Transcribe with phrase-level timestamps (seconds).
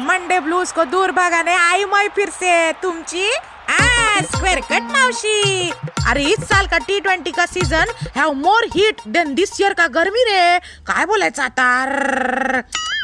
[0.00, 2.50] Monday blues को दूर भगाने आई मैं फिर से
[2.82, 5.70] तुमची आ, स्क्वेअर कट मावशी।
[6.10, 9.86] अरे इस साल का टी ट्वेंटी का season have more heat than this year का
[9.96, 11.66] गर्मी रे। काय बोलायचं आता?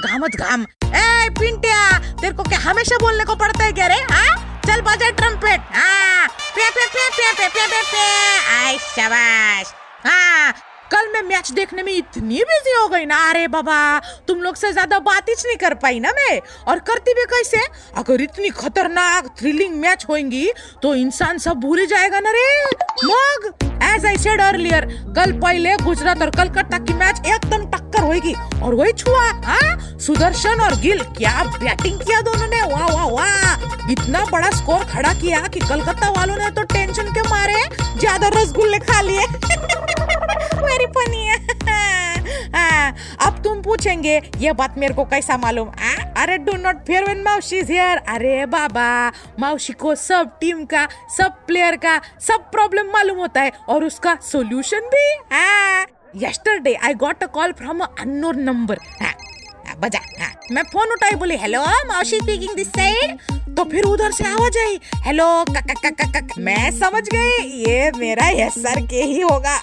[0.07, 4.01] घामच घाम। ए पिंट्या तेरे को क्या हमेशा बोलने को पड़ता है क्या रे?
[4.13, 4.61] हाँ?
[4.67, 8.07] चल बजा ट्रम्पेट हाँ। पे पे पे पे पे पे पे पे
[8.57, 9.75] आई शाबाश।
[10.07, 10.53] हाँ
[10.93, 13.79] कल मैं मैच देखने में इतनी बिज़ी हो गई ना, अरे बाबा,
[14.29, 17.61] तुम लोग से ज़्यादा बात ही नहीं कर पाई ना मैं। और करती भी कैसे?
[17.99, 20.49] अगर इतनी खतरनाक थ्रिलिंग मैच होंगी
[20.83, 22.47] तो इंसान सब भूल जाएगा ना रे।
[23.05, 23.53] मग
[23.85, 24.85] एज आई सेड अर्लियर
[25.17, 29.99] कल पहले गुजरात और कलकत्ता की मैच एकदम टक्कर होगी और वही छुआ हाँ?
[29.99, 32.63] सुदर्शन और गिल, क्या बैटिंग किया दोनों ने?
[32.73, 37.29] वाह वाह वाह। इतना बड़ा स्कोर खड़ा किया कि कलकत्ता वालों ने तो टेंशन के
[37.29, 37.63] मारे?
[37.99, 39.27] ज़्यादा रसगुल्ले खा लिए।
[40.77, 41.35] वेरी फनी है।
[43.27, 45.69] अब तुम पूछेंगे, ये बात मेरे को कैसा मालूम?
[45.69, 46.23] आ?
[46.23, 48.87] अरे do not fear when Maushi is here अरे, बाबा
[49.41, 54.17] माउशी को सब टीम का, सब प्लेयर का, सब प्रॉब्लम मालूम होता है, और उसका
[54.23, 55.07] सोल्यूशन भी
[56.25, 58.79] yesterday I got a call from a unknown number
[59.81, 63.19] बजा हाँ मैं फ़ोन उठाई, बोली hello Maushi speaking this side
[63.57, 65.27] तो फिर उधर से आवाज़ आई हेलो
[66.39, 69.61] मैं समझ गई, ये मेरा यस सर के ही होगा।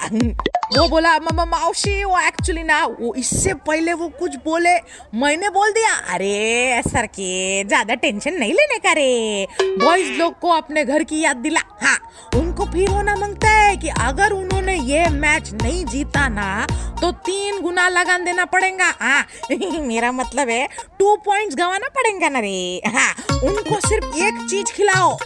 [0.77, 4.75] वो बोला मामा माउशी वो एक्चुअली ना, वो इससे पहले वो कुछ बोले,
[5.16, 9.47] मैंने बोल दिया, अरे सर के ज़्यादा टेंशन नहीं लेने का रे.
[9.61, 11.97] बॉयज़ लोग को अपने घर की याद दिला हाँ
[12.35, 16.66] उनको फिर होना माँगता है कि अगर उन्होंने ये मैच नहीं जीता ना
[17.01, 19.23] तो तीन गुना लगान देना पड़ेगा हाँ
[19.88, 20.67] मेरा मतलब है
[20.99, 23.11] टू पॉइंट्स गंवाना पड़ेगा ना रे हाँ
[23.44, 25.17] उनको सिर्फ़ एक चीज़ खिलाओ,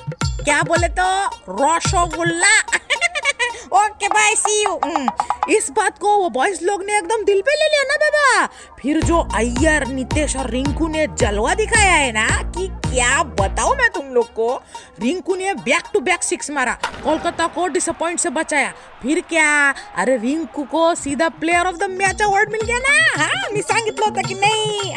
[0.43, 1.07] क्या बोले तो
[1.63, 2.55] rasgulla
[3.73, 4.79] okay bye see you
[5.49, 8.45] इस बात को वो बॉयज़ लोग ने एकदम दिल पे ले लिया ना, बाबा?
[8.81, 13.89] फिर जो अय्यर, नितेश और रिंकू ने जलवा दिखाया है ना, कि क्या बताओ मैं
[13.89, 14.61] तुम लोग को?
[14.99, 19.73] रिंकू ने बैक टू बैक सिक्स मारा। कोलकाता को डिसअपॉइंट से बचाया। फिर क्या?
[19.95, 23.23] अरे, रिंकू को सीधा player of the match award मिल गया ना?
[23.23, 24.93] हाँ मी सांगितलं होतं की नहीं।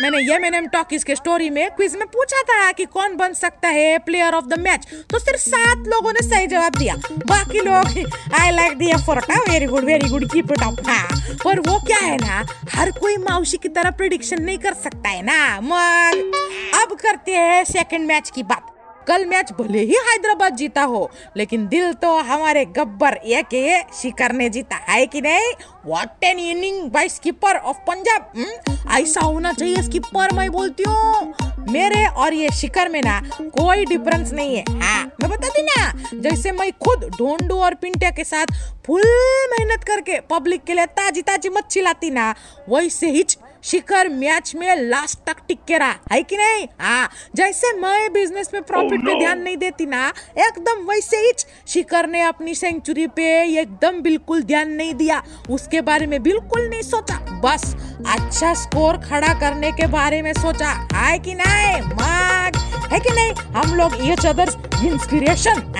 [0.00, 3.68] मैंने ये मैंने टॉकीज के स्टोरी में क्विज में पूछा था कि कौन बन सकता
[3.68, 6.94] है प्लेयर ऑफ़ द मैच तो सिर्फ़ सात लोगों ने सही जवाब दिया।
[7.26, 11.06] बाकी लोग I like the effort very good very good keep it up हाँ।
[11.44, 15.22] पर वो क्या है ना, हर कोई माउशी की तरह प्रिडिक्शन नहीं कर सकता है
[15.22, 16.32] ना, मग।
[16.80, 18.75] अब करते हैं सेकंड मैच की बात।
[19.08, 24.32] कल मैच भले ही हैदराबाद जीता हो, लेकिन दिल तो हमारे गब्बर ये के शिकर
[24.32, 25.52] ने जीता है कि नहीं?
[25.86, 28.32] What an inning by skipper of Punjab
[28.92, 31.34] ऐसा होना चाहिए स्कीपर मैं बोलती हूँ।
[31.70, 36.52] मेरे और ये शिकर में ना कोई डिफरेंस नहीं है। हाँ मैं बताती ना, जैसे
[36.52, 38.54] मैं खुद ढोंडू और पिंटिया के साथ
[38.86, 39.02] फुल
[39.50, 42.34] मेहनत करके पब्लिक के लिए ताजी ताजी मच्छी लाती ना,
[42.68, 43.24] वैसे ही
[43.66, 46.66] शिखर मैच में लास्ट तक टिक के रहा। है कि नहीं?
[46.80, 49.06] हाँ जैसे मैं बिज़नेस में प्रॉफिट oh, no.
[49.06, 51.32] पे ध्यान नहीं देती ना एकदम वैसे ही
[51.68, 56.82] शिखर ने अपनी सेंचुरी पे एकदम बिल्कुल ध्यान नहीं दिया। उसके बारे में बिल्कुल नहीं
[56.82, 57.76] सोचा। बस
[58.08, 61.82] अच्छा स्कोर खड़ा करने के बारे में सोचा। है कि नहीं?
[61.82, 62.56] माग
[62.92, 63.32] है कि नहीं?
[63.32, 65.72] हम लोग ये अदर्स इंस्पिरेशन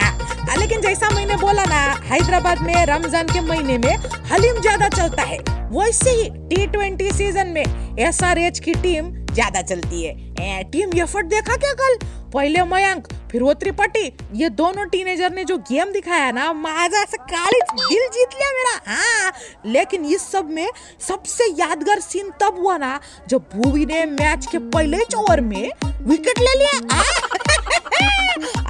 [0.55, 3.95] लेकिन जैसा मैंने बोला ना हैदराबाद में रमज़ान के महीने में
[4.33, 5.39] हलीम ज़्यादा चलता है।
[5.71, 7.65] वैसे ही टी ट्वेंटी सीज़न में
[7.99, 11.99] एस आर एच की टीम ज़्यादा चलती है। ए, टीम एफर्ट देखा क्या कल?
[12.35, 17.17] पहले मयंक फिर वो त्रिपाठी ये दोनों टीनेजर ने जो गेम दिखाया ना माझा से
[17.17, 19.33] काली दिल जीत लिया मेरा। हाँ
[19.67, 20.69] लेकिन इस सब में
[21.09, 25.71] सबसे यादगार सीन तब हुआ ना जब भूवी ने मैच के पहले ओवर में
[26.03, 27.01] विकेट ले लिया।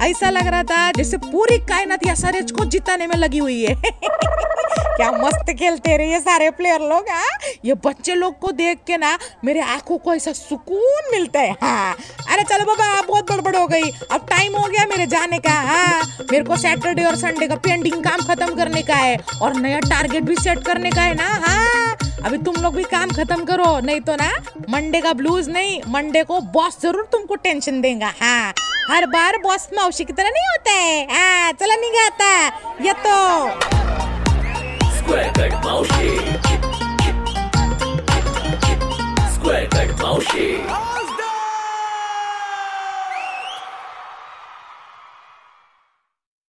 [0.01, 3.75] ऐसा लग रहा था जैसे पूरी कायनात या सारे को जिताने में लगी हुई है।
[4.97, 7.37] क्या मस्त खेलते रहे ये सारे प्लेयर लोग हाँ?
[7.65, 11.95] ये बच्चे लोग को देख के ना मेरे आँखों को ऐसा सुकून मिलता है। हाँ।
[12.31, 16.01] अरे चलो बाबा बहुत बड़बड़ हो गई। अब टाइम हो गया मेरे जाने का हाँ।
[16.31, 20.23] मेरे को सैटरडे और संडे का पेंडिंग काम खत्म करने का है और नया टारगेट
[20.23, 21.95] भी सेट करने का है ना हाँ।
[22.25, 24.31] अभी तुम लोग भी काम खत्म करो, नहीं तो ना
[24.69, 28.53] मंडे का ब्लूज नहीं मंडे को बॉस ज़रूर तुमको टेंशन देगा हाँ।
[28.89, 32.29] हर बार बॉस मौसी की तरह नहीं होता है। आ, चला नहीं निघाता
[32.81, 33.15] ये तो।
[39.33, 40.96] स्क्वेअर कट मावशी।